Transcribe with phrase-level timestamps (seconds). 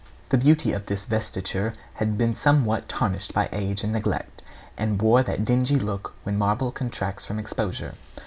[0.29, 4.41] The beauty of this vesture had been somewhat tarnished by age and neglect,
[4.75, 7.93] and wore that dingy look which marble contracts from exposure.